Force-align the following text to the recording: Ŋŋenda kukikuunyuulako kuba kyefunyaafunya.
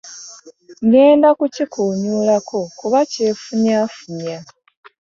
Ŋŋenda 0.89 1.29
kukikuunyuulako 1.39 2.59
kuba 2.79 2.99
kyefunyaafunya. 3.11 4.37